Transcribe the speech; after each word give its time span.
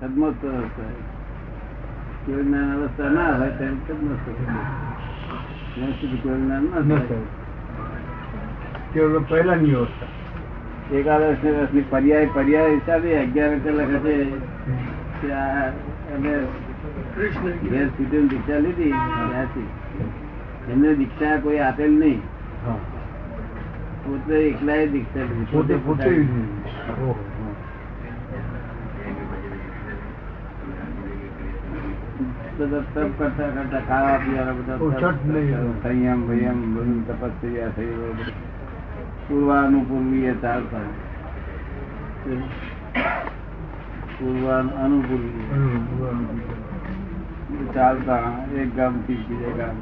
સદમસ્ત 0.00 0.42
અવસ્થા 0.46 0.92
જ્ઞાન 2.42 2.72
અવસ્થા 2.74 3.10
ના 3.10 3.30
હોય 3.34 3.52
ત્યારે 3.52 3.76
સદમસ્ત 3.78 4.26
જ્યાં 5.70 5.94
સુધી 5.94 6.18
કેવળ 6.18 6.40
જ્ઞાન 6.40 6.66
ના 6.72 6.98
થાય 7.02 7.20
થાય 8.90 9.20
પહેલાની 9.28 9.74
અવસ્થા 9.76 10.10
એકાદશ 10.92 11.44
ને 11.44 11.52
વર્ષની 11.52 11.84
પર્યાય 11.90 12.32
પર્યાય 12.34 12.74
હિસાબે 12.74 13.14
અગિયાર 13.20 13.56
કલાક 13.62 13.94
હશે 13.96 14.14
અમે 16.14 16.34
ઘેર 17.64 17.88
સુધી 17.92 18.22
દીક્ષા 18.26 18.60
લીધી 18.60 18.92
ત્યાંથી 18.92 19.68
એમને 20.68 20.94
દીક્ષા 20.96 21.38
કોઈ 21.40 21.62
આપેલ 21.62 21.96
નહીં 21.96 22.20
પોતે 24.02 24.44
એકલાએ 24.44 24.84
દીક્ષા 24.90 25.26
લીધી 25.26 25.52
પોતે 25.52 25.80
પોતે 25.80 26.04
પોતાની. 26.04 26.46
ઓહો, 26.92 27.16
બધા 32.58 32.80
તપ 32.94 33.18
કરતા 33.18 33.48
કરતા 33.48 33.80
ખાવા 33.80 34.16
પીવાના 34.16 34.52
બધા 34.52 34.78
સંયમ 35.82 36.28
ભયમ 36.28 36.74
બધું 36.74 37.06
તપસ્યા 37.06 37.68
થઈ 37.68 37.94
પૂર્વાનુપૂર્વીય 39.28 40.34
ચાલતા. 40.34 40.80
પૂર્વાન 44.18 44.68
અનુપૂર્વીય. 44.68 45.52
હમ, 45.52 45.86
ચાલતા 47.74 48.32
એક 48.54 48.76
ગામથી 48.76 49.14
બીજે 49.14 49.52
ગામ 49.52 49.76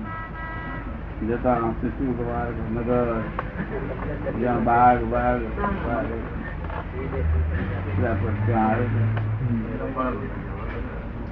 જતા 1.28 1.54
શિશુ 1.54 2.12
કુમાર 2.12 2.48
નગર 2.74 3.22
જ્યાં 4.40 4.64
બાગ 4.64 5.04
બાગ 5.04 5.42
ત્યાં 8.46 8.68
આવે 8.68 8.84
હમ. 9.40 9.64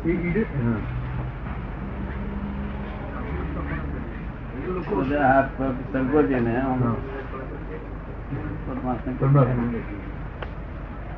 ઈ- 0.06 0.12
ઈ- 0.12 0.40
હા. 0.40 0.76
બધા 4.68 5.26
હાથ 5.26 5.62
સંકોચે 5.92 6.40
ને. 6.40 6.56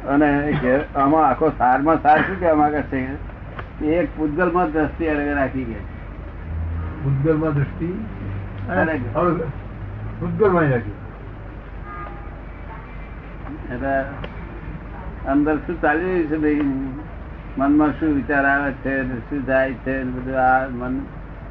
અને 0.08 0.50
આમાં 0.96 1.28
આખો 1.28 1.48
સારમાં 1.58 2.02
સાર 2.02 2.18
શું 2.18 2.40
કહેવા 2.40 2.54
માંગે 2.54 2.82
છે? 2.82 3.00
એક 3.04 3.82
એક 3.84 4.08
પૂતગલમાં 4.16 4.72
દ્રષ્ટિ 4.72 5.08
રાખી 5.34 5.64
ગયા 5.64 5.80
ઉદ્ગલમાં 7.06 7.54
દ્રષ્ટિ? 7.54 8.06
અરે. 8.70 9.00
માં 10.48 10.62
રાખી. 10.62 10.94
એટલે 13.74 14.00
અંદર 15.32 15.56
શું 15.56 15.80
ચાલી 15.80 16.04
રહ્યું 16.04 16.26
છે 16.26 16.36
ભાઈ? 16.36 16.60
મનમાં 17.58 17.90
શું 17.90 18.14
વિચાર 18.14 18.44
આવે 18.46 18.72
છે 18.72 19.20
શું 19.20 19.46
જાય 19.46 19.72
છે 19.72 20.04
બધું 20.04 20.38
આ 20.40 20.68
મન 20.68 21.00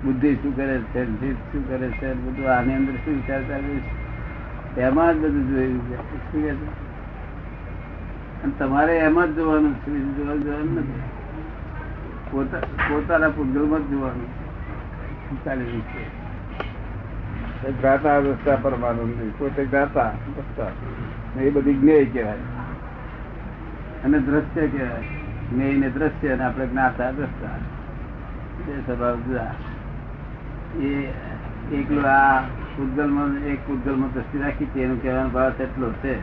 બુદ્ધિ 0.06 0.36
શું 0.36 0.56
કરે 0.56 0.80
છે 0.80 1.34
શું 1.34 1.70
કરે 1.70 1.90
છે 1.90 2.14
બધું 2.14 2.58
આની 2.58 2.74
અંદર 2.74 2.94
શું 2.94 3.16
વિચાર 3.16 3.44
ચાલી 3.44 3.80
છે? 3.80 4.82
એમાં 4.82 5.14
જ 5.14 5.18
બધું 5.18 5.50
જોયું 5.50 5.90
છે. 5.90 5.96
શું 5.96 6.32
કહે 6.32 6.56
છે? 6.56 6.84
અને 8.44 8.54
તમારે 8.60 8.98
એમાં 8.98 9.28
જ 9.28 9.36
જોવાનું 9.36 9.74
છે 9.74 9.92
જોવા 10.00 10.36
જોવાનું 10.36 10.76
નથી. 10.76 11.02
પોતા 12.32 12.60
પોતાના 12.60 13.30
પૂતગલમાં 13.30 13.80
જ 13.80 13.90
જોવાનું. 13.90 14.26
શું 15.30 15.44
ચાલી 15.44 15.66
રહ્યું 15.66 15.82
છે. 15.82 16.24
જ્ઞાતા 17.82 18.18
અવસ્થા 18.18 18.56
પરમાનંદ 18.56 19.32
પોતે 19.40 19.66
જ્ઞાતા 19.66 20.10
રસ્તા 20.10 21.42
એ 21.42 21.50
બધી 21.50 21.74
જ્ઞેય 21.74 22.06
કહેવાય. 22.06 22.38
અને 24.04 24.20
દ્રશ્ય 24.20 24.68
કહેવાય. 24.68 25.04
જ્ઞેય 25.54 25.76
ને 25.76 25.90
દ્રશ્ય 25.90 26.30
અને 26.30 26.44
આપણે 26.44 26.68
જ્ઞાતા 26.68 27.12
દ્રષ્ટા 27.12 27.58
એ 28.72 28.82
સ્વભાવ 28.86 29.16
જુદા. 29.16 29.56
એ 30.82 31.12
એકલો 31.72 32.02
આ 32.08 32.40
પૂતગલમાં 32.76 33.34
એક 33.48 33.60
પૂતગલમાં 33.68 34.14
દ્રષ્ટિ 34.14 34.38
રાખી 34.40 34.66
છે 34.66 34.80
એનું 34.84 35.02
કહેવાનો 35.02 35.30
ભાવ 35.30 35.62
એટલો 35.62 35.88
છે. 35.90 36.14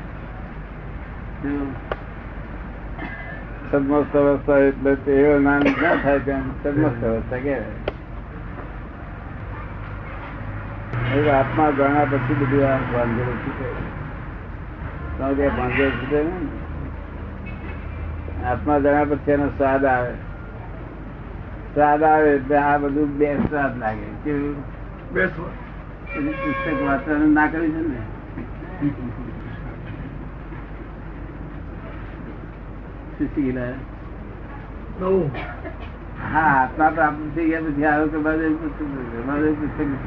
સદમસ્ત 3.70 4.14
અવસ્થા 4.16 4.58
એટલે 4.58 4.92
તે 4.94 5.14
નામ 5.44 5.62
ના 5.82 5.94
થાય 6.02 6.18
તેમ 6.18 6.42
સદમસ્ત 6.62 7.02
અવસ્થા 7.04 7.38
કહેવાય. 7.38 7.74
આત્મા 11.36 11.70
જાણ્યા 11.78 12.10
પછી 12.10 12.34
બધું 12.40 12.64
આ 12.70 12.78
ભાંગેલું 12.92 13.38
છૂટે 13.44 13.68
કે 15.36 15.46
છૂટે 16.00 16.18
ને 16.22 16.34
આત્મા 18.48 18.78
જાણ્યા 18.78 19.04
પછી 19.04 19.32
એનો 19.32 19.46
સ્વાદ 19.48 19.84
આવે. 19.84 20.12
સ્વાદ 21.74 22.02
આવે 22.02 22.30
એટલે 22.34 22.56
આ 22.56 22.78
બધું 22.78 23.18
બે 23.18 23.28
સ્વાદ 23.36 23.78
લાગે. 23.78 24.08
કેવું 24.24 24.56
બેસવા 25.12 25.52
એની 26.16 26.34
પુસ્તક 26.40 26.82
વાંચવાનું 26.86 27.32
ના 27.32 27.46
કર્યું 27.46 27.74
છે 27.76 27.82
ને? 27.88 28.00
શીશી 33.18 33.42
ગયેલા. 33.42 33.76
નવું 35.00 35.30
હા 36.32 36.50
આત્મા 36.62 36.90
તો 36.90 37.02
થઈ 37.34 37.48
ગયા 37.50 37.62
પછી 37.66 37.84
આવ્યો 37.84 38.08
કે 38.08 38.18
બાજુ 38.18 38.52
પુસ્તક 38.60 38.80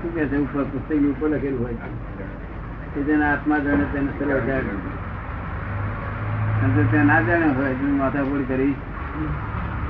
શું 0.02 0.14
કે 0.16 0.28
છે? 0.28 0.38
ઉપર 0.38 0.64
પુસ્તક 0.64 0.92
ઉપર 1.12 1.30
લખેલું 1.30 1.62
હોય 1.64 1.78
કે 2.94 3.00
જેને 3.02 3.26
આત્મા 3.26 3.60
જાણે 3.60 3.86
તેને 3.94 4.10
સરળ 4.20 4.42
જાણે. 4.48 4.74
અને 6.64 6.88
તે 6.92 7.04
ના 7.04 7.22
જાણે 7.22 7.48
હોય 7.58 7.76
માથાપોડી 8.00 8.50
કરી 8.54 8.76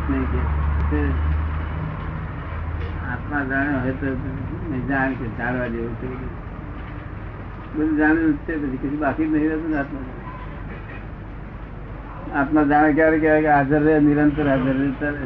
નહીં 0.09 0.25
કે. 0.31 1.32
આત્મા 3.33 3.55
જાણ્યો 3.55 3.79
હોય 3.79 3.91
તો 3.91 4.07
જાણ 4.89 5.13
કે 5.13 5.27
જાણવા 5.37 5.67
જેવું 5.67 5.93
છે. 5.95 6.07
બધું 7.75 7.95
જાણ્યું 7.97 8.33
છે, 8.37 8.53
પછી 8.61 8.77
કશું 8.77 8.99
બાકી 8.99 9.25
નહીં 9.25 9.49
રહેતું 9.49 9.77
આત્મા 9.79 10.01
આત્મા. 12.39 12.63
જાણે 12.63 12.93
ક્યારે 12.93 13.19
કહેવાય 13.19 13.41
કે 13.41 13.49
હાજર 13.49 13.81
રહે, 13.81 13.99
નિરંતર 13.99 14.49
હાજર 14.49 14.73
રહે 14.73 14.91
ચાલે 15.01 15.23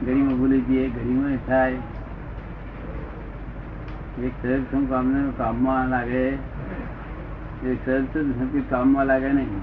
ઘડીમાં 0.00 0.38
ભૂલી 0.38 0.60
જઈએ, 0.60 0.88
ઘડીમાં 0.88 1.36
થાય. 1.46 1.76
એક 4.22 4.32
સરસ 4.42 4.64
શું 4.70 4.88
કામને 4.88 5.20
કામમાં 5.36 5.88
લાગે. 5.88 6.26
એક 7.68 7.78
સરસ 7.86 8.04
સંકેત 8.14 8.70
કામમાં 8.70 9.06
લાગે 9.06 9.32
નહીં. 9.32 9.62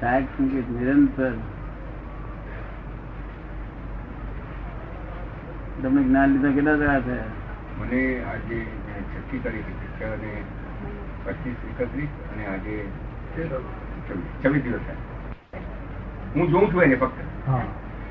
સાહેબ 0.00 0.24
સંકેત 0.38 0.66
નિરંતર. 0.70 1.32
તમને 5.82 6.02
જ્ઞાન 6.02 6.32
લીધા 6.32 6.52
કેટલા 6.52 6.76
થયા 6.76 7.00
છે? 7.00 7.16
મને 7.80 8.00
આજે 8.30 8.56
છઠ્ઠી 9.08 9.38
તારીખે 9.38 9.74
શિક્ષા 9.74 10.12
અને 10.12 10.30
પચીસ 11.24 11.58
એકત્રીસ 11.72 12.12
અને 12.30 12.46
આજે 12.46 12.74
છવ્વીસ 14.42 14.62
દિવસ 14.62 14.82
થયા. 14.82 15.62
હું 16.34 16.50
જોઉં 16.50 16.72
છું 16.72 16.82
એને 16.82 16.96
ફક્ત. 16.96 17.18
હા. 17.46 17.62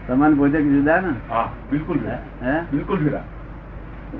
સમાન 0.07 0.35
ભોજક 0.35 0.55
જુદા 0.67 0.99
ને? 1.01 1.13
હા 1.29 1.45
બિલકુલ 1.71 1.97
જુદા. 1.97 2.19
હે? 2.43 2.55
બિલકુલ 2.71 2.99
જુદા. 2.99 3.23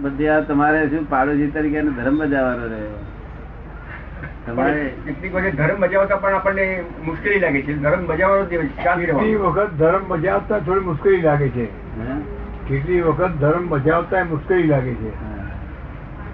બધી 0.02 0.28
આ 0.28 0.40
તમારે 0.42 0.84
શું 0.90 1.10
પાડોશી 1.10 1.52
તરીકે 1.52 1.78
એનો 1.78 1.92
ધર્મ 1.92 2.18
બજાવવાનો 2.18 2.66
રહ્યો 2.68 3.00
તમારે 4.46 4.86
કેટલીક 5.06 5.34
વખત 5.34 5.56
ધર્મ 5.56 5.82
બજાવતા 5.82 6.18
પણ 6.18 6.36
આપણને 6.36 6.66
મુશ્કેલી 7.06 7.40
લાગે 7.40 7.62
છે. 7.62 7.74
ધર્મ 7.82 8.06
બજાવવાનો 8.06 8.44
વખત 9.50 9.76
ધર્મ 9.80 10.08
બજાવતા 10.08 10.60
થોડી 10.60 10.80
મુશ્કેલી 10.80 11.22
લાગે 11.22 11.50
છે? 11.50 11.68
કેટલી 12.68 13.02
વખત 13.02 13.28
ધર્મ 13.28 13.70
બજાવતા 13.70 14.24
મુશ્કેલી 14.24 14.64
લાગે 14.64 14.94
છે. 14.94 15.10
હા. 15.22 15.38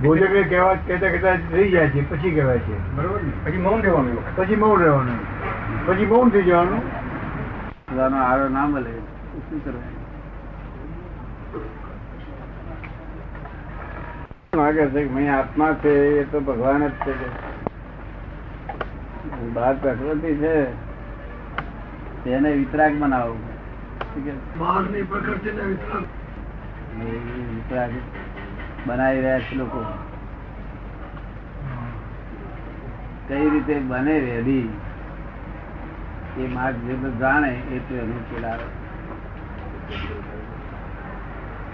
ભોજક 0.04 0.50
કહેવા 0.50 0.74
કહેતા 0.74 1.08
કહેતા 1.08 1.32
રહી 1.32 1.72
જાય 1.72 1.90
છે 1.90 2.10
પછી 2.10 2.32
કહેવાય 2.32 2.60
છે. 2.60 2.96
બરોબર 2.96 3.22
ને? 3.22 3.50
પછી 3.50 3.58
મૌન 3.58 3.82
રહેવાનું 3.82 4.36
પછી 4.36 4.56
મૌન 4.56 4.80
રહેવાનું. 4.80 5.20
પછી 5.88 6.06
મૌન 6.06 6.30
થઈ 6.30 6.42
જવાનું. 6.42 6.80
પોતાનો 6.80 8.18
આરો 8.18 8.50
ના 8.50 8.66
મળે. 8.66 8.90
શું 8.90 9.66
કરવાનું 9.66 10.04
માગે 14.56 14.86
છે 14.86 15.04
કે 15.04 15.28
આત્મા 15.28 15.74
છે 15.74 16.20
એ 16.20 16.24
તો 16.24 16.40
ભગવાન 16.40 16.88
જ 16.88 16.92
છે 16.92 17.14
બહાર 19.54 19.76
પ્રકૃતિ 19.76 20.36
છે 20.36 20.66
તેને 22.24 22.52
વિતરાગ 22.52 22.94
બનાવો 23.00 23.34
શું 23.34 24.60
બહારની 24.60 25.02
પ્રકૃતિને 25.02 25.62
વિતરાગ. 25.62 26.04
બનાવી 28.86 29.22
રહ્યા 29.22 29.40
છે 29.40 29.56
લોકો. 29.56 29.86
કઈ 33.28 33.50
રીતે 33.50 33.80
બને 33.80 34.20
રેડી 34.20 34.70
એ 36.38 36.48
માર્ગ 36.48 36.76
જે 36.76 37.12
જાણે 37.20 37.50
એ 37.50 37.80
તો 37.80 37.96
એનું 37.96 38.36
પેલા 38.36 38.48
આવે. 38.48 38.64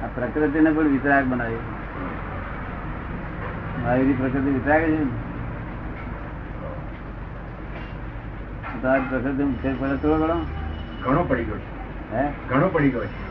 આ 0.03 0.07
પ્રકૃતિને 0.15 0.71
પણ 0.71 0.83
વિતરાગ 0.83 1.25
બનાવી 1.25 1.55
મારી 3.83 4.13
પ્રકૃતિ 4.13 4.49
વિતરાગ 4.49 4.81
છે 4.81 4.99
ને? 4.99 5.05
પ્રકૃતિ 9.09 9.43
ફેર 9.61 9.75
પડે 9.79 9.95
થોડો 9.95 10.17
ઘણો. 10.17 10.45
ઘણો 11.03 11.23
પડી 11.23 11.43
ગયો 11.43 11.57
છે. 11.57 12.15
હે? 12.15 12.31
ઘણો 12.49 12.67
પડી 12.67 12.89
ગયો 12.89 13.05
છે. 13.05 13.28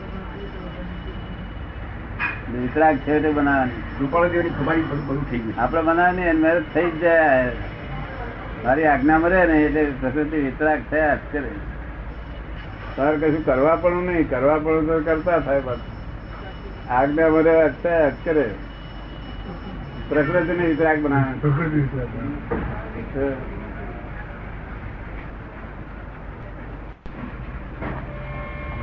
વિતરાગ 2.52 2.96
છે 2.96 3.20
તે 3.20 3.30
બનાવવાની. 3.30 3.82
રૂપાળાદેવની 4.00 4.48
ખબારી 4.48 4.82
બધું 4.82 5.30
થઈ 5.30 5.38
ગયું 5.38 5.60
આપણે 5.60 5.82
બનાવવાની 5.82 6.22
અને 6.22 6.40
મેરેજ 6.40 6.62
થઈ 6.74 6.90
જ 6.90 7.00
જાય. 7.00 7.52
મારી 8.64 8.84
આજ્ઞામાં 8.84 9.30
રહે 9.30 9.46
ને 9.46 9.62
એટલે 9.62 9.84
પ્રકૃતિ 10.00 10.36
વિતરાગ 10.36 10.80
થયા 10.90 11.14
જ 11.14 11.18
કરે. 11.32 11.50
તારે 12.96 13.16
કશું 13.16 13.44
કરવા 13.44 13.76
પણ 13.76 13.92
નહીં. 13.92 14.30
કરવા 14.30 14.58
પણ 14.58 14.86
તો 14.86 15.00
કરતા 15.04 15.38
થાય 15.38 15.60
પાછું 15.60 16.92
આજ્ઞા 16.92 17.28
મરે 17.28 17.70
થયા 17.82 18.08
જ 18.08 18.12
કરે. 18.24 18.50
પ્રકૃતિને 20.08 20.66
વિતરાગ 20.66 20.98
બનાવે. 21.02 21.38
પ્રકૃતિ 21.40 21.80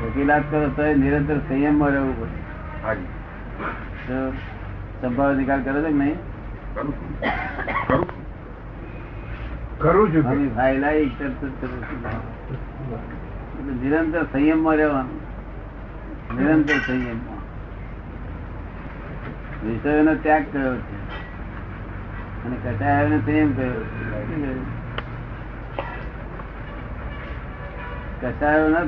વકીલાત 0.05 0.43
કરો 0.51 0.69
તો 0.69 0.83
નિરંતર 0.83 1.37
સંયમમાં 1.37 1.89
રહેવું 1.89 2.21
પડે. 2.21 2.85
હાજી. 2.87 3.14
તો 4.07 4.31
સંભાવ 5.01 5.33
અધિકાર 5.33 5.59
કરો 5.61 5.81
છો 5.81 5.87
કે 5.87 5.93
નહીં? 5.93 6.15
કરું 9.77 10.13
છું. 10.13 10.29
અમે 10.29 10.47
તરત 11.19 11.43
નિરંતર 13.83 14.23
સંયમમાં 14.23 14.75
રહેવાનું. 14.75 15.19
નિરંતર 16.39 16.73
સંયમમાં. 16.73 17.35
વિષયોનો 19.67 20.15
ત્યાગ 20.15 20.45
કર્યો 20.53 20.75
છે. 20.75 20.95
અને 22.45 22.55
કટાયોનો 22.55 23.19
સંયમ 23.19 23.53
કર્યો 23.53 23.83
છે. 23.83 24.75
કટાયો 28.21 28.69
ન 28.69 28.87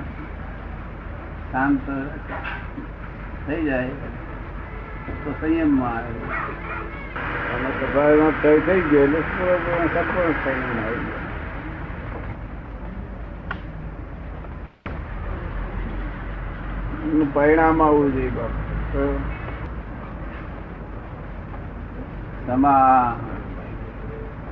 શાંત 1.52 1.80
થઈ 3.48 3.66
જાય. 3.66 3.90
તો 5.07 5.31
સંયમમાં 5.39 5.98
આવે. 5.98 6.21
કટાયોનો 7.80 8.27
ક્ષય 8.33 8.51
થઈ 8.65 8.81
ગયો 8.89 9.04
એટલે 9.06 9.21
સંપૂર્ણ 9.94 10.36
સંયમ 10.39 10.80
આવી 10.80 11.06
ગયો 11.06 11.25
પરિણામ 17.33 17.81
આવવું 17.81 18.13
જોઈએ 18.13 18.31
બાપ. 18.31 18.54
તમા 22.48 23.18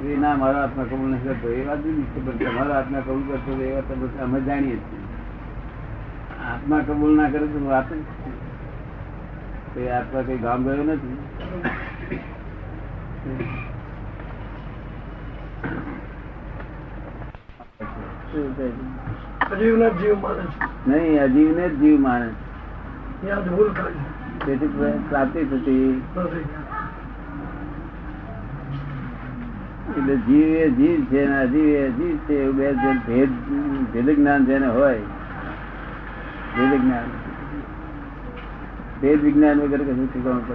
એ 0.04 0.18
ના 0.18 0.36
મારો 0.36 0.58
આત્મા 0.58 0.84
કબૂલ 0.84 1.10
નથી 1.10 1.28
કરતો. 1.28 1.48
એ 1.50 1.66
વાત 1.68 1.86
નથી 1.86 2.22
પણ 2.26 2.38
તમારો 2.38 2.74
આત્મા 2.74 3.00
કબૂલ 3.00 3.24
કરતો 3.30 3.52
એ 3.62 3.74
વાત 3.74 3.90
અમે 4.24 4.40
જાણીએ 4.42 4.78
છીએ. 4.88 5.02
આત્મા 6.52 6.80
કબૂલ 6.80 7.14
ના 7.16 7.30
કરે 7.30 7.48
તો 7.48 7.60
વાત 7.66 7.94
જ. 7.94 8.02
તો 9.74 9.80
આત્મા 9.90 10.22
કઈ 10.22 10.40
ગામ 10.42 10.66
ગયો 10.66 10.84
નથી. 10.84 11.18
અજીવને 19.52 19.88
જ 19.90 19.96
જીવ 20.02 20.18
માને 20.26 20.44
છે. 20.52 20.68
નહીં 20.88 21.22
અજીવને 21.24 21.66
જ 21.70 21.80
જીવ 21.80 21.98
માને 22.00 22.28
છે. 23.22 23.36
ભૂલ 23.48 23.72
તેથી 24.46 24.72
પ્રાપ્તિ 25.10 25.46
થતી. 25.46 25.90
એટલે 29.90 30.16
જીવ 30.28 30.48
એ 30.60 30.70
જીવ 30.70 31.00
છે 31.10 31.26
અને 31.26 31.36
અજીવ 31.40 31.68
એ 31.72 31.82
અજીવ 31.88 32.16
છે 32.28 32.36
એવું 32.44 32.56
બે 32.56 32.68
ભેદ 33.08 33.32
ભેદ 33.94 34.16
જ્ઞાન 34.16 34.46
જેને 34.46 34.68
હોય 34.68 35.04
ભેદ 36.56 36.72
જ્ઞાન 36.82 37.23
ભેદ 39.04 39.22
વિજ્ઞાન 39.22 39.62
વગેરે 39.62 39.84
કશું 39.84 40.14
શીખવાનું 40.14 40.48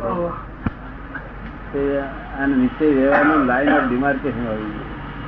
પડે 1.73 2.01
આને 2.41 2.57
નિશ્ચય 2.57 2.87
વ્યવહારનો 2.91 3.45
લાઈન 3.45 3.73
ઓફ 3.73 3.89
ડિમાર્કેશન 3.89 4.47
આવી 4.49 4.79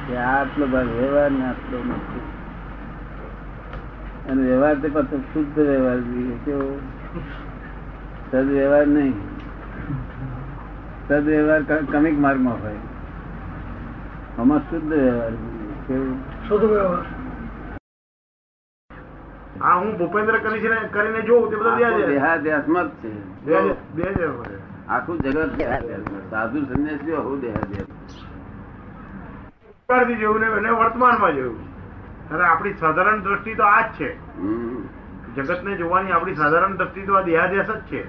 કે 0.09 0.17
આ 0.17 0.43
આટલો 0.43 0.67
ભાગ 0.67 0.87
વ્યવહાર 0.87 1.31
ને 1.31 1.45
આટલો 1.47 1.79
નથી. 1.79 2.23
અને 4.31 4.43
વ્યવહાર 4.43 4.75
તે 4.75 4.89
પાછો 4.89 5.17
શુદ્ધ 5.33 5.59
વ્યવહાર 5.59 6.01
જોઈએ 6.01 6.37
કેવો? 6.45 6.81
સદ 8.31 8.49
વ્યવહાર 8.49 8.87
નહીં. 8.87 9.15
સદ 11.09 11.23
વ્યવહાર 11.27 11.63
કમિક 11.63 12.19
માર્ગમાં 12.19 12.63
હોય. 12.63 12.83
આમાં 14.39 14.59
શુદ્ધ 14.59 14.93
વ્યવહાર. 14.93 15.33
કેવું? 15.89 16.19
શુદ્ધ 16.49 16.65
વ્યવહાર. 16.65 17.20
હા 19.61 19.75
હું 19.75 19.99
ભૂપેન્દ્ર 19.99 20.39
કરીને 20.93 21.21
જોઉં 21.21 21.51
તે 21.51 21.57
બધા 21.57 21.71
આખો 21.71 21.79
ત્યાં 21.79 22.09
દેહાધ્યાસમાં 22.09 22.85
જ 22.85 22.91
છે. 22.91 23.11
આખું 24.89 25.19
જગત 25.19 25.55
દેહાધ્યાસમાં. 25.55 26.31
સાધુ 26.31 26.65
સંન્યાસીઓ 26.65 27.17
આવું 27.17 27.41
દેહાધ્યાસ 27.41 27.89
ભૂતકાળથી 29.65 30.15
જોયું 30.15 30.41
ને 30.41 30.47
એને 30.47 30.71
વર્તમાનમાં 30.71 31.35
જોયું 31.35 31.59
ત્યારે 32.29 32.45
આપણી 32.45 32.75
સાધારણ 32.75 33.21
દ્રષ્ટિ 33.21 33.55
તો 33.55 33.63
આ 33.63 33.81
જ 33.81 33.85
છે. 34.01 34.39
હમ. 34.39 34.83
જગતને 35.37 35.77
જોવાની 35.77 36.13
આપણી 36.13 36.35
સાધારણ 36.35 36.77
દ્રષ્ટિ 36.77 37.03
તો 37.03 37.15
આ 37.15 37.21
દેહાદ્યાસ 37.21 37.67
જ 37.67 37.81
છે. 37.81 38.03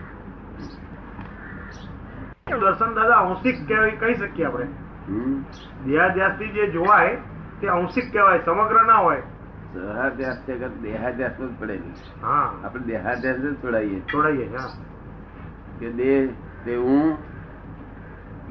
દર્શન 2.62 2.94
દાદા 2.94 3.16
અંશિક 3.16 3.68
કહી 4.00 4.14
શકીએ 4.14 4.46
આપણે. 4.46 4.66
દેહાદ્યાસ 5.06 5.86
દેહાદ્યાસથી 5.86 6.48
જે 6.48 6.68
જોવાય 6.68 7.18
તે 7.62 7.68
અંશિક 7.68 8.14
કહેવાય 8.14 8.40
સમગ્ર 8.46 8.86
ના 8.86 8.94
હોય. 8.94 9.22
સહાધ્યાસ 9.74 10.40
જગત 10.48 10.74
દેહાધ્યાસમાં 10.84 11.50
જ 11.50 11.52
પડેલી 11.60 11.94
આપણે 12.24 12.84
દેહાધ્યાસ 12.86 13.38
જ 13.38 13.54
છોડાવીએ 13.64 13.90
છીએ. 13.90 14.04
છોડાઈએ 14.14 14.48
કે 15.80 15.88
દેહ 15.92 16.18
તે 16.66 16.74
હું 16.76 17.06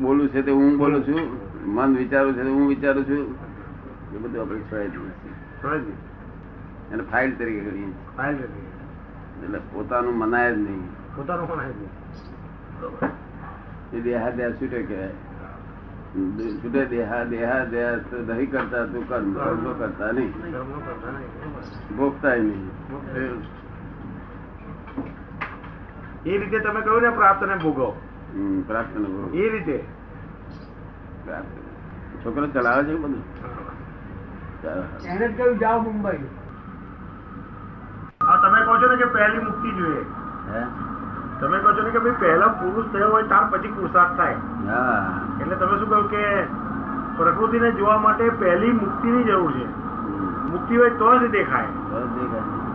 બોલું 0.01 0.27
છે 0.29 0.41
તે 0.43 0.53
હું 0.53 0.79
બોલું 0.79 1.01
છું. 1.09 1.21
મન 1.75 1.91
વિચારું 1.97 2.33
છે 2.35 2.43
હું 2.49 2.69
વિચારું 2.69 3.05
છું. 3.09 3.25
એ 4.15 4.19
બધું 4.19 4.41
આપણે 4.43 4.61
છોડાવી 4.71 5.83
દઈએ 5.85 5.99
એને 6.93 7.03
ફાઇલ 7.11 7.31
તરીકે 7.39 7.61
ગણીએ 7.61 7.93
ફાઇલ. 8.17 8.37
એટલે 9.45 9.59
પોતાનું 9.73 10.15
મનાય 10.19 10.51
જ 10.55 10.59
નહીં. 10.59 10.85
પોતાનું 11.17 11.47
પણ 11.49 11.61
આવી 11.61 11.89
એ 13.93 14.01
દેહાધ્યાસ 14.01 14.53
છૂટે 14.53 14.83
કહેવાય? 14.83 15.15
છૂટે 16.11 16.85
દેહા 16.87 17.25
દેહા 17.25 17.65
દેહા 17.65 17.97
નહીં 18.29 18.51
કરતા 18.51 18.85
તું 18.87 19.09
કર્મ. 19.09 19.35
કર્મ 19.35 19.67
કરતા 19.79 20.11
નહીં. 20.13 20.33
ભોગતા 21.97 22.35
નહીં 22.35 22.71
એ 26.27 26.39
રીતે 26.39 26.59
તમે 26.59 26.81
કહ્યું 26.81 27.03
ને 27.03 27.11
પ્રાપ્ત 27.11 27.43
ને 27.43 27.55
ભોગો 27.55 27.89
પ્રાપ્ત 28.67 28.97
ને 28.97 29.07
ભોગો 29.07 29.31
એ 29.35 29.49
રીતે. 29.49 29.79
છોકરો 32.25 32.47
ચલાવે 32.47 32.83
છે 32.85 32.95
બધું? 32.95 33.23
એને 35.07 35.29
જ 35.29 35.37
કહ્યું 35.37 35.59
જાઓ 35.59 35.81
મુંબઈ. 35.81 36.21
હા 38.23 38.37
તમે 38.37 38.59
કહો 38.65 38.75
છો 38.77 38.93
ને 38.93 38.97
કે 38.97 39.11
પહેલી 39.15 39.39
મુક્તિ 39.39 39.71
જોઈએ. 39.73 40.05
હે? 40.53 40.63
તમે 41.41 41.59
કહો 41.59 41.73
છો 41.73 41.83
ને 41.83 41.91
કે 41.91 41.99
ભાઈ 41.99 42.21
પહેલા 42.21 42.55
પુરુષ 42.61 42.93
થયો 42.93 43.11
હોય 43.11 43.23
ત્યાર 43.23 43.51
પછી 43.51 43.69
પુરુષાર્થ 43.69 44.17
થાય. 44.17 44.35
હા. 44.67 45.30
એટલે 45.41 45.57
તમે 45.57 45.79
શું 45.79 45.89
કહ્યું 45.89 46.11
કે 46.11 46.25
પ્રકૃતિને 47.17 47.71
જોવા 47.73 47.99
માટે 47.99 48.29
પહેલી 48.29 48.73
મુક્તિની 48.73 49.25
જરૂર 49.25 49.53
છે. 49.53 49.67
મુક્તિ 50.51 50.77
હોય 50.77 50.91
તો 50.91 51.19
જ 51.19 51.31
દેખાય. 51.31 51.69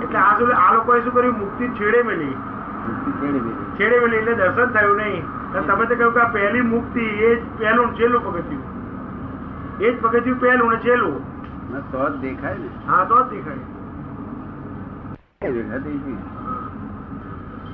એટલે 0.01 0.19
આ 0.19 0.37
શું 0.39 0.53
આ 0.55 0.73
લોકોએ 0.73 1.01
શું 1.03 1.13
કર્યું? 1.13 1.39
મુક્તિ 1.39 1.67
છેડે 1.67 2.01
મેલી. 2.01 2.35
છેડી 3.79 3.99
મેલી. 3.99 4.17
એટલે 4.17 4.33
દર્શન 4.33 4.65
થયું 4.65 4.97
નહીં. 4.97 5.23
તમે 5.67 5.85
તો 5.85 5.95
કહ્યું 5.95 6.13
કે 6.13 6.19
આ 6.19 6.25
પહેલી 6.25 6.61
મુક્તિ 6.61 6.99
એ 6.99 7.35
જ 7.35 7.43
પહેલું 7.59 7.95
છેલ્લું 7.95 8.25
પગથિયું. 8.25 8.63
એ 9.79 9.91
જ 9.91 10.01
પગથિયું 10.01 10.39
પહેલું 10.39 10.69
ને 10.69 10.77
છેલ્લું. 10.77 11.17
તો 11.91 12.09
જ 12.09 12.17
દેખાય 12.17 12.57
ને. 12.57 12.69
હા 12.87 13.03
તો 13.03 13.23
જ 13.23 13.29
દેખાય. 13.29 13.57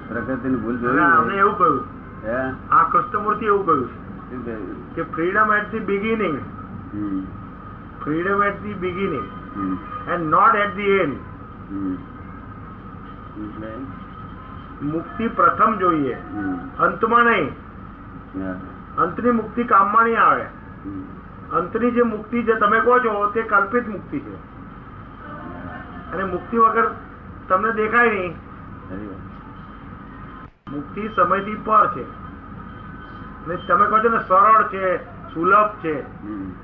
પ્રકૃતિ 0.10 0.48
ની 0.50 0.56
ભૂલ 0.56 0.78
જોઈ 0.78 1.00
અમને 1.00 1.34
એવું 1.34 1.58
કહ્યું. 1.58 1.84
હે? 2.24 2.38
આ 2.72 2.84
કૃષ્ણમૂર્તિ 2.84 3.46
એવું 3.46 3.66
કહ્યું? 3.66 4.00
કે 4.96 5.02
freedom 5.04 5.54
at 5.54 5.72
the 5.72 5.80
beginning 5.80 6.38
freedom 8.04 8.44
at 8.44 8.62
the 8.64 8.74
beginning 8.74 9.28
and 10.10 10.30
not 10.30 10.56
at 10.56 10.76
the 10.76 10.92
end 11.00 11.18
મુક્તિ 14.84 15.28
પ્રથમ 15.28 15.76
જોઈએ. 15.78 16.16
અંતમાં 16.80 17.26
નહીં. 17.26 17.50
અંતની 18.96 19.32
મુક્તિ 19.32 19.64
કામમાં 19.64 20.04
નહીં 20.04 20.22
આવે. 20.22 20.46
અંતની 21.52 21.92
જે 21.92 22.02
મુક્તિ 22.02 22.44
જે 22.44 22.54
તમે 22.54 22.80
કહો 22.80 23.00
છો 23.00 23.26
તે 23.34 23.42
કલ્પિત 23.42 23.88
મુક્તિ 23.88 24.20
છે. 24.20 24.36
અને 26.14 26.24
મુક્તિ 26.24 26.58
વગર 26.58 26.88
તમને 27.50 27.72
દેખાય 27.74 28.10
નહીં. 28.10 28.34
મુક્તિ 30.72 31.10
સમયથી 31.16 31.56
પર 31.66 31.88
છે. 31.88 32.21
તમે 33.46 33.86
કહો 33.86 34.00
છો 34.00 34.10
ને 34.10 34.20
સરળ 34.20 34.68
છે 34.68 34.98
સુલભ 35.34 35.84
છે. 35.84 36.00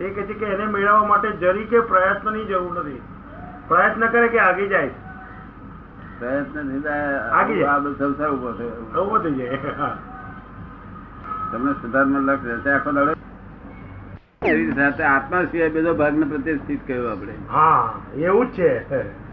એ 0.04 0.10
કહે 0.10 0.24
છે 0.24 0.34
કે 0.34 0.46
એને 0.46 0.66
મેળવવા 0.66 1.04
માટે 1.04 1.32
જરી 1.32 1.64
કે 1.64 1.80
પ્રયત્નની 1.80 2.46
જરૂર 2.46 2.80
નથી. 2.80 3.02
પ્રયત્ન 3.68 4.08
કરે 4.08 4.28
કે 4.28 4.40
આગી 4.40 4.68
જાય? 4.68 4.90
પ્રયત્ન. 6.20 7.94
સંસાર 7.94 8.32
ઊભો 8.32 8.52
થયો. 8.52 9.04
ઊભો 9.06 9.18
થઈ 9.18 9.34
જાય. 9.34 9.58
તમને 11.52 11.74
સુધારમાં 11.74 12.22
લક્ષ 12.22 12.46
રહેશે 12.46 12.70
આખો 12.70 12.92
દાડો. 12.92 13.14
સાથે 14.76 15.04
આત્મા 15.04 15.44
સિવાય 15.44 15.70
બધો 15.70 15.94
ભાગને 15.94 16.26
પ્રતિષ્ઠિત 16.26 16.88
કહ્યું 16.88 17.12
આપણે. 17.12 17.34
હા 17.52 17.94
એવું 18.16 18.46
જ 18.46 18.50
છે. 18.50 19.27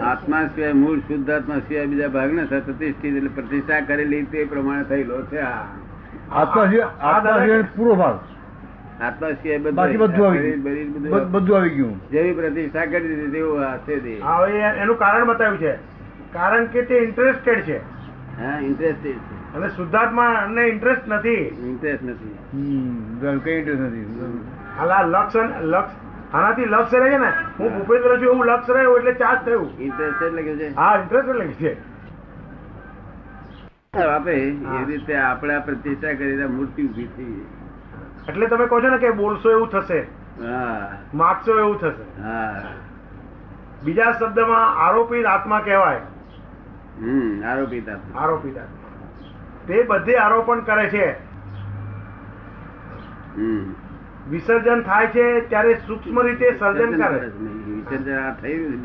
આત્મા 0.00 0.46
સિવાય 0.46 0.72
મૂળ 0.72 0.98
શુદ્ધ 0.98 1.30
આત્મા 1.30 1.58
સિવાય 1.58 1.86
બીજા 1.86 2.08
ભાગને 2.08 2.44
પ્રતિષ્ઠિત 2.44 3.16
એટલે 3.16 3.28
પ્રતિષ્ઠા 3.28 3.80
કરેલી 3.80 4.22
તે 4.22 4.44
પ્રમાણે 4.44 4.82
થયેલો 4.82 5.22
છે 5.22 5.40
પૂરો 7.76 7.94
ભાગ. 7.94 8.18
આત્મા 9.02 9.30
સિવાય 9.30 9.58
બધું 9.58 9.98
બધું 9.98 10.26
આવી 10.26 10.50
ગયું. 10.50 10.64
બધું 10.64 11.10
બધ- 11.10 11.24
બધું 11.24 11.56
આવી 11.56 11.70
ગયું. 11.70 12.10
જેવી 12.10 12.32
પ્રતિષ્ઠા 12.32 12.84
કરી 12.84 13.08
દીધી 13.08 13.30
તેવું 13.30 13.60
છે 13.78 14.00
તે. 14.00 14.22
હા 14.22 14.36
હવે 14.36 14.58
એનું 14.58 14.98
કારણ 14.98 15.24
બતાવ્યું 15.24 15.60
છે. 15.60 15.72
કારણ 16.32 16.66
કે 16.66 16.82
તે 16.82 16.96
ઇન્ટરેસ્ટેડ 16.96 17.60
છે. 17.60 17.76
હા 17.78 18.58
ઇન્ટરેસ્ટેડ 18.58 19.16
છે. 19.16 19.54
અને 19.54 19.68
શુદ્ધાત્મા 19.68 20.46
ને 20.50 20.62
ઇન્ટરેસ્ટ 20.62 21.08
નથી. 21.08 21.34
ઇન્ટરેસ્ટ 21.68 22.04
નથી. 22.04 22.36
કઈ 23.44 23.52
ઇન્ટરેસ્ટ 23.52 23.80
નથી. 23.80 24.06
લક્ષ 25.04 25.36
લક્ષ 25.60 26.05
આનાથી 26.34 26.64
લક્ષ 26.64 26.94
રહે 26.94 27.10
છે 27.10 27.16
ને 27.16 27.32
હું 27.58 27.78
ભૂપેન્દ્ર 27.78 28.16
છું 28.16 28.24
એવું 28.24 28.46
લક્ષ 28.46 28.70
રહ્યો 28.70 28.96
એટલે 28.96 29.12
ચાર્જ 29.12 29.44
થયું. 29.44 29.80
ઇન્ટરેસ્ટ 29.80 30.22
એટલે 30.22 30.42
છે? 30.42 30.74
હા 30.74 30.96
ઇન્ટરેસ્ટ 30.96 31.28
એટલે 31.28 31.46
છે. 31.46 31.96
આપે 33.98 34.32
એ 34.48 34.84
રીતે 34.86 35.16
આપણે 35.16 35.58
પ્રતિષ્ઠા 35.58 36.12
કરી 36.12 36.46
મૂર્તિ 36.46 36.88
ઊભી 36.88 37.06
થઈ 37.06 37.46
એટલે 38.28 38.46
તમે 38.46 38.66
કહો 38.66 38.80
છો 38.80 38.88
ને 38.88 38.98
કે 38.98 39.10
બોલશો 39.10 39.50
એવું 39.50 39.68
થશે. 39.68 40.00
હા. 40.42 40.92
માગશો 41.14 41.58
એવું 41.58 41.80
થશે. 41.80 42.22
હા. 42.22 42.62
બીજા 43.84 44.12
શબ્દમાં 44.12 44.86
આરોપિત 44.86 45.26
આત્મા 45.26 45.60
કહેવાય. 45.60 46.00
હમ 47.00 47.44
આરોપિત 47.44 47.88
આત્મા. 47.88 48.20
આરોપિત 48.20 48.58
આત્મા. 48.58 48.76
તે 49.66 49.82
બધે 49.82 50.16
આરોપણ 50.16 50.60
કરે 50.60 50.88
છે. 50.88 51.12
હમ. 53.36 53.74
વિસર્જન 54.30 54.82
થાય 54.82 55.06
છે 55.06 55.40
ત્યારે 55.48 55.74
સૂક્ષ્મ 55.74 56.22
રીતે 56.22 56.56
સર્જન 56.58 57.02
કરે. 57.02 57.26
વિસર્જન 57.28 58.18
આ 58.18 58.32
થયું 58.32 58.82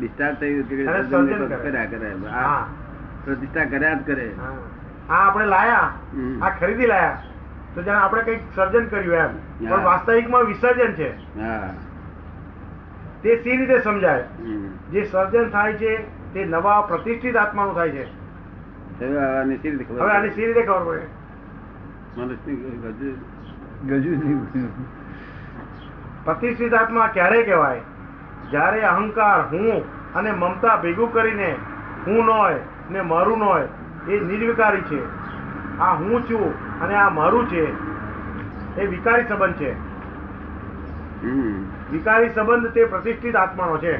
ડિસ્ચાર્જ 0.00 0.40
થયું 0.40 0.68
કે. 0.68 0.86
કર્યા 1.56 1.84
કરે. 1.84 2.12
આ 2.28 2.64
પ્રતિષ્ઠા 3.24 3.64
કર્યા 3.64 3.94
જ 3.94 4.06
કરે. 4.06 4.34
આ 5.10 5.26
આપણે 5.26 5.46
લાયા. 5.46 5.92
આ 6.42 6.50
ખરીદી 6.60 6.86
લાયા. 6.86 7.22
તો 7.74 7.82
જાણે 7.82 7.98
આપણે 7.98 8.22
કંઈક 8.22 8.40
સર્જન 8.54 8.86
કર્યું 8.86 9.14
એમ. 9.14 9.28
પણ 9.70 9.84
વાસ્તવિકમાં 9.84 10.42
વિસર્જન 10.42 10.92
છે. 10.92 11.10
તે 13.22 13.36
સી 13.36 13.56
રીતે 13.56 13.80
સમજાય. 13.80 14.24
જે 14.92 15.04
સર્જન 15.04 15.48
થાય 15.48 15.72
છે 15.72 15.96
તે 16.34 16.44
નવા 16.44 16.80
પ્રતિષ્ઠિત 16.80 17.36
આત્માનું 17.36 17.74
થાય 17.74 17.90
છે. 17.90 18.04
હવે 19.04 19.18
આની 19.18 20.30
સી 20.30 20.46
રીતે 20.46 20.62
ખબર 20.62 20.84
પડે? 20.84 21.24
મનુષ્યની 22.20 23.33
ગજુ 23.88 24.46
પ્રતિષ્ઠિત 26.24 26.74
આત્મા 26.74 27.06
ક્યારે 27.06 27.42
કહેવાય? 27.42 27.80
જ્યારે 28.50 28.80
અહંકાર 28.80 29.40
હું 29.40 29.82
અને 30.14 30.32
મમતા 30.32 30.76
ભેગું 30.76 31.12
કરીને 31.12 31.56
હું 32.06 32.24
નોય 32.24 32.60
ને 32.90 33.00
મારું 33.00 33.38
નોય 33.38 33.68
એ 34.08 34.20
નિર્વિકારી 34.20 34.80
છે. 34.80 35.00
આ 35.78 35.94
હું 35.94 36.22
છું 36.22 36.80
અને 36.80 36.94
આ 36.94 37.08
મારું 37.08 37.48
છે. 37.48 37.64
એ 38.80 38.86
વિકારી 38.86 39.24
સંબંધ 39.24 39.54
છે. 39.54 39.72
વિકારી 41.92 42.28
સંબંધ 42.28 42.66
તે 42.66 42.84
પ્રતિષ્ઠિત 42.84 43.36
આત્માનો 43.36 43.78
છે. 43.78 43.94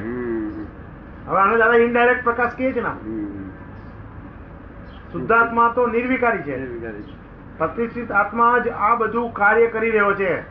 હવે 1.27 1.37
આનો 1.37 1.57
દાદા 1.57 1.75
ઇનડાયરેક્ટ 1.75 2.23
પ્રકાશ 2.23 2.51
કહે 2.57 2.71
છે 2.71 2.81
ને? 2.81 2.89
શુદ્ધાત્મા 5.11 5.71
તો 5.75 5.87
નિર્વિકારી 5.87 6.37
છે. 6.37 6.85
પ્રતિષ્ઠિત 7.57 8.11
આત્મા 8.11 8.57
જ 8.57 8.67
આ 8.69 8.95
બધું 8.95 9.33
કાર્ય 9.33 9.67
કરી 9.67 9.91
રહ્યો 9.91 10.13
છે. 10.13 10.41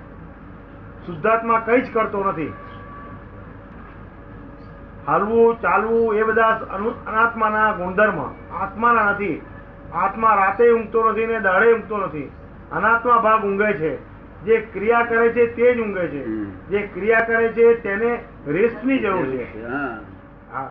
શુદ્ધાત્મા 1.07 1.63
કઈ 1.67 1.81
જ 1.81 1.93
કરતો 1.93 2.25
નથી. 2.25 2.53
હાલવું 5.07 5.61
ચાલવું 5.61 6.15
એ 6.15 6.23
બધા 6.23 6.47
અનાત્માના 7.07 7.73
ગુણધર્મ. 7.73 8.21
આત્માના 8.55 9.11
નથી. 9.11 9.43
આત્મા 9.95 10.35
રાતે 10.35 10.73
ઊંઘતો 10.73 11.11
નથી 11.11 11.27
ને 11.27 11.41
દાડે 11.41 11.73
ઊંઘતો 11.73 11.99
નથી. 11.99 12.31
અનાત્મા 12.73 13.19
ભાગ 13.19 13.45
ઊંઘે 13.45 13.73
છે. 13.73 14.15
જે 14.45 14.59
ક્રિયા 14.73 15.03
કરે 15.03 15.29
છે 15.29 15.47
તે 15.47 15.75
જ 15.75 15.81
ઊંઘે 15.81 16.07
છે. 16.09 16.25
જે 16.69 16.79
ક્રિયા 16.79 17.21
કરે 17.21 17.49
છે 17.49 17.75
તેને 17.75 18.25
રેસ્ટની 18.47 18.99
જરૂર 18.99 19.27
છે. 19.27 19.67
હા. 20.53 20.69